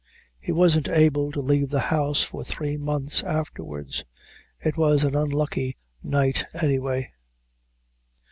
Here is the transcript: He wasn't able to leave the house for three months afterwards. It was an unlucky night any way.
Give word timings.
He 0.39 0.51
wasn't 0.51 0.89
able 0.89 1.31
to 1.31 1.39
leave 1.39 1.69
the 1.69 1.79
house 1.93 2.23
for 2.23 2.43
three 2.43 2.75
months 2.75 3.23
afterwards. 3.23 4.03
It 4.59 4.75
was 4.75 5.03
an 5.03 5.13
unlucky 5.15 5.77
night 6.01 6.43
any 6.59 6.79
way. 6.79 7.11